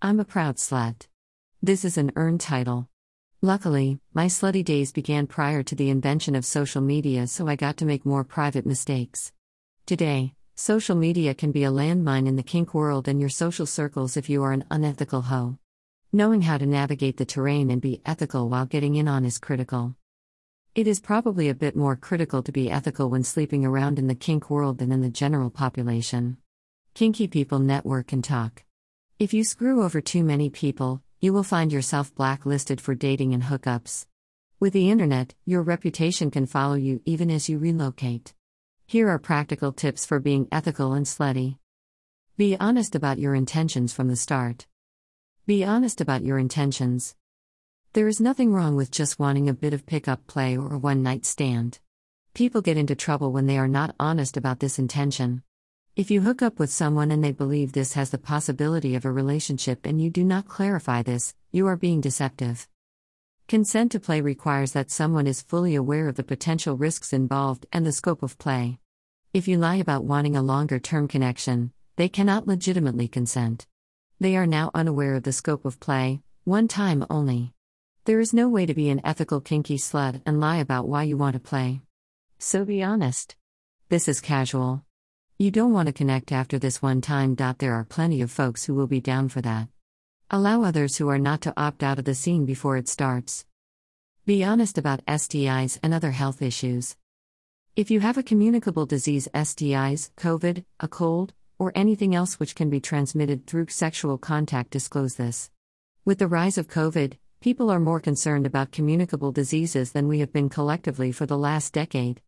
[0.00, 1.08] I'm a proud slut.
[1.60, 2.88] This is an earned title.
[3.42, 7.76] Luckily, my slutty days began prior to the invention of social media, so I got
[7.78, 9.32] to make more private mistakes.
[9.86, 14.16] Today, social media can be a landmine in the kink world and your social circles
[14.16, 15.58] if you are an unethical hoe.
[16.12, 19.96] Knowing how to navigate the terrain and be ethical while getting in on is critical.
[20.76, 24.14] It is probably a bit more critical to be ethical when sleeping around in the
[24.14, 26.36] kink world than in the general population.
[26.94, 28.62] Kinky people network and talk.
[29.18, 33.42] If you screw over too many people, you will find yourself blacklisted for dating and
[33.42, 34.06] hookups.
[34.60, 38.32] With the internet, your reputation can follow you even as you relocate.
[38.86, 41.58] Here are practical tips for being ethical and slutty.
[42.36, 44.68] Be honest about your intentions from the start.
[45.46, 47.16] Be honest about your intentions.
[47.94, 51.02] There is nothing wrong with just wanting a bit of pickup play or a one
[51.02, 51.80] night stand.
[52.34, 55.42] People get into trouble when they are not honest about this intention.
[55.98, 59.10] If you hook up with someone and they believe this has the possibility of a
[59.10, 62.68] relationship and you do not clarify this, you are being deceptive.
[63.48, 67.84] Consent to play requires that someone is fully aware of the potential risks involved and
[67.84, 68.78] the scope of play.
[69.34, 73.66] If you lie about wanting a longer term connection, they cannot legitimately consent.
[74.20, 77.54] They are now unaware of the scope of play, one time only.
[78.04, 81.16] There is no way to be an ethical kinky slut and lie about why you
[81.16, 81.80] want to play.
[82.38, 83.34] So be honest.
[83.88, 84.84] This is casual.
[85.40, 87.36] You don't want to connect after this one time.
[87.36, 89.68] There are plenty of folks who will be down for that.
[90.32, 93.46] Allow others who are not to opt out of the scene before it starts.
[94.26, 96.96] Be honest about STIs and other health issues.
[97.76, 102.68] If you have a communicable disease, STIs, COVID, a cold, or anything else which can
[102.68, 105.52] be transmitted through sexual contact, disclose this.
[106.04, 110.32] With the rise of COVID, people are more concerned about communicable diseases than we have
[110.32, 112.22] been collectively for the last decade.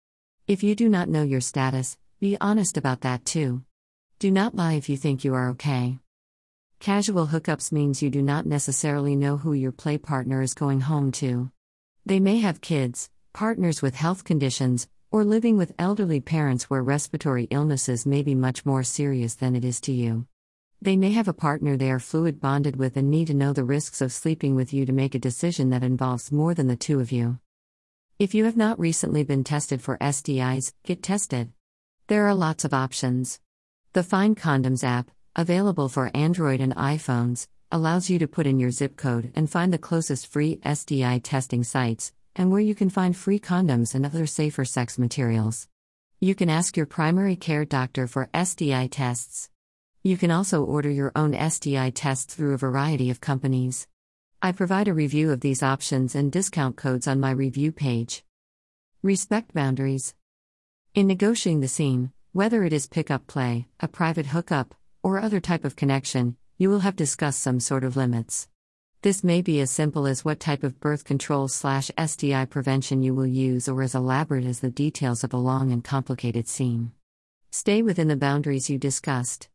[0.47, 3.63] If you do not know your status, be honest about that too.
[4.19, 5.99] Do not lie if you think you are okay.
[6.79, 11.13] Casual hookups means you do not necessarily know who your play partner is going home
[11.13, 11.51] to.
[12.05, 17.45] They may have kids, partners with health conditions, or living with elderly parents where respiratory
[17.45, 20.27] illnesses may be much more serious than it is to you.
[20.83, 23.65] They may have a partner they are fluid bonded with and need to know the
[23.65, 27.01] risks of sleeping with you to make a decision that involves more than the two
[27.01, 27.39] of you.
[28.19, 31.53] If you have not recently been tested for STIs, get tested.
[32.11, 33.39] There are lots of options.
[33.93, 38.73] The Find Condoms app, available for Android and iPhones, allows you to put in your
[38.73, 43.17] zip code and find the closest free STI testing sites, and where you can find
[43.17, 45.69] free condoms and other safer sex materials.
[46.19, 49.49] You can ask your primary care doctor for STI tests.
[50.03, 53.87] You can also order your own STI tests through a variety of companies.
[54.43, 58.25] I provide a review of these options and discount codes on my review page.
[59.01, 60.13] Respect boundaries.
[60.93, 64.75] In negotiating the scene, whether it is pickup play, a private hookup,
[65.05, 68.49] or other type of connection, you will have discussed some sort of limits.
[69.03, 73.15] This may be as simple as what type of birth control slash STI prevention you
[73.15, 76.91] will use or as elaborate as the details of a long and complicated scene.
[77.53, 79.49] Stay within the boundaries you discussed.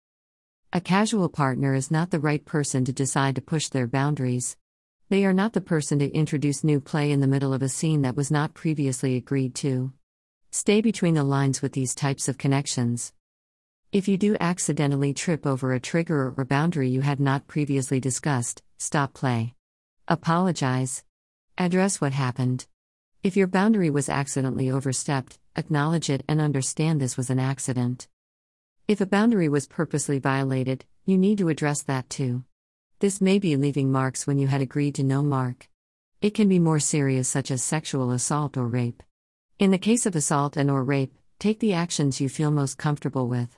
[0.72, 4.56] A casual partner is not the right person to decide to push their boundaries.
[5.09, 8.03] They are not the person to introduce new play in the middle of a scene
[8.03, 9.91] that was not previously agreed to.
[10.55, 13.11] Stay between the lines with these types of connections.
[13.91, 18.63] If you do accidentally trip over a trigger or boundary you had not previously discussed,
[18.77, 19.53] stop play.
[20.07, 21.03] Apologize.
[21.57, 22.67] Address what happened.
[23.21, 28.07] If your boundary was accidentally overstepped, acknowledge it and understand this was an accident.
[28.87, 32.45] If a boundary was purposely violated, you need to address that too.
[32.99, 35.67] This may be leaving marks when you had agreed to no mark.
[36.22, 39.03] It can be more serious such as sexual assault or rape.
[39.57, 43.29] In the case of assault and or rape, take the actions you feel most comfortable
[43.29, 43.57] with.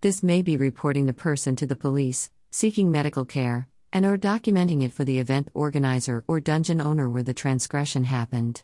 [0.00, 4.82] This may be reporting the person to the police, seeking medical care, and or documenting
[4.82, 8.62] it for the event organizer or dungeon owner where the transgression happened.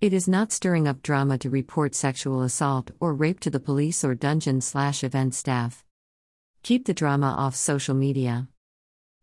[0.00, 4.02] It is not stirring up drama to report sexual assault or rape to the police
[4.02, 5.84] or dungeon slash event staff.
[6.64, 8.48] Keep the drama off social media.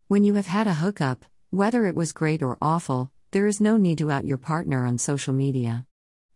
[0.08, 3.76] When you have had a hookup, whether it was great or awful, there is no
[3.76, 5.84] need to out your partner on social media.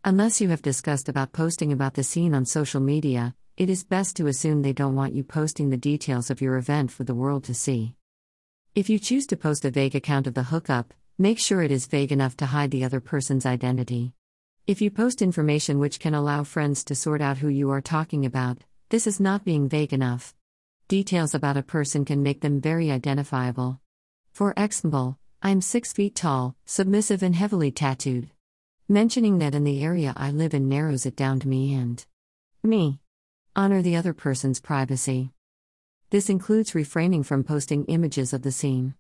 [0.05, 4.15] Unless you have discussed about posting about the scene on social media, it is best
[4.17, 7.43] to assume they don't want you posting the details of your event for the world
[7.45, 7.97] to see.
[8.77, 11.87] If you choose to post a vague account of the hookup, make sure it is
[11.87, 14.13] vague enough to hide the other person's identity.
[14.69, 18.25] If you post information which can allow friends to sort out who you are talking
[18.25, 18.59] about,
[18.91, 20.33] this is not being vague enough.
[20.87, 23.81] Details about a person can make them very identifiable.
[24.33, 28.31] For example, I'm 6 feet tall, submissive, and heavily tattooed.
[28.91, 32.03] Mentioning that in the area I live in narrows it down to me and
[32.63, 33.01] me.
[33.55, 35.31] Honor the other person's privacy.
[36.09, 38.95] This includes refraining from posting images of the scene.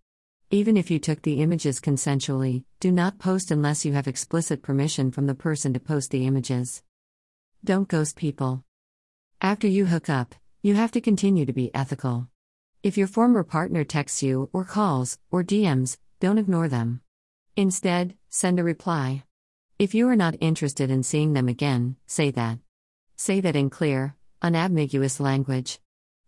[0.50, 5.11] Even if you took the images consensually, do not post unless you have explicit permission
[5.11, 6.82] from the person to post the images.
[7.64, 8.64] Don't ghost people.
[9.41, 12.29] After you hook up, you have to continue to be ethical.
[12.82, 17.00] If your former partner texts you, or calls, or DMs, don't ignore them.
[17.56, 19.25] Instead, send a reply.
[19.79, 22.59] If you are not interested in seeing them again, say that.
[23.15, 25.79] Say that in clear, unambiguous language.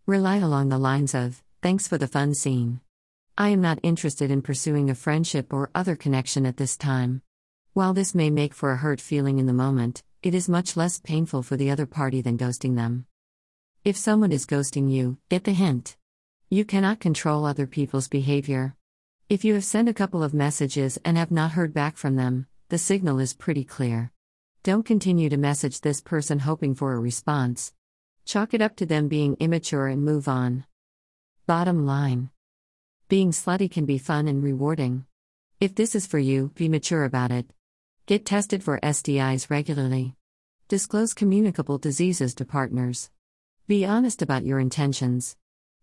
[0.05, 2.79] Rely along the lines of, Thanks for the fun scene.
[3.37, 7.23] I am not interested in pursuing a friendship or other connection at this time.
[7.73, 11.01] While this may make for a hurt feeling in the moment, it is much less
[11.01, 13.05] painful for the other party than ghosting them.
[13.83, 15.97] If someone is ghosting you, get the hint.
[16.49, 18.77] You cannot control other people's behavior.
[19.27, 22.47] If you have sent a couple of messages and have not heard back from them,
[22.71, 24.13] the signal is pretty clear.
[24.63, 27.73] Don't continue to message this person hoping for a response.
[28.23, 30.63] Chalk it up to them being immature and move on.
[31.45, 32.29] Bottom line
[33.09, 35.05] Being slutty can be fun and rewarding.
[35.59, 37.45] If this is for you, be mature about it.
[38.05, 40.15] Get tested for STIs regularly.
[40.69, 43.09] Disclose communicable diseases to partners.
[43.67, 45.35] Be honest about your intentions.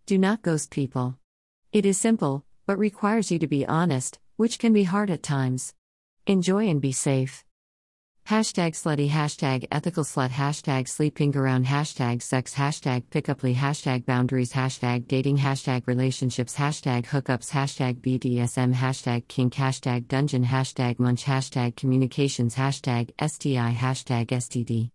[0.06, 1.19] Do not ghost people.
[1.70, 5.75] It is simple, but requires you to be honest, which can be hard at times.
[6.28, 7.42] Enjoy and be safe.
[8.28, 15.08] Hashtag slutty, hashtag ethical slut, hashtag sleeping around, hashtag sex, hashtag pickuply, hashtag boundaries, hashtag
[15.08, 22.56] dating, hashtag relationships, hashtag hookups, hashtag BDSM, hashtag kink, hashtag dungeon, hashtag munch, hashtag communications,
[22.56, 24.86] hashtag STI, hashtag STD.